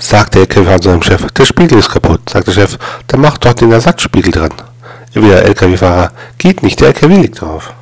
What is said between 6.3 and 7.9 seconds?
Geht nicht, der LKW liegt drauf.